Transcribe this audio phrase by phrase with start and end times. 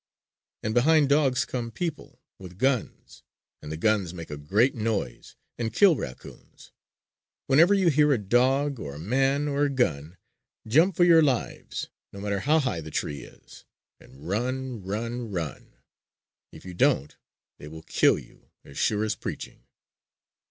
[0.63, 3.21] And behind dogs come people, with guns,
[3.61, 6.71] and the guns make a great noise, and kill raccoons.
[7.45, 10.17] Whenever you hear a dog, or a man, or a gun,
[10.67, 13.63] jump for your lives no matter how high the tree is,
[13.99, 15.75] and run, run, run!
[16.51, 17.15] If you don't
[17.59, 19.67] they will kill you as sure as preaching!"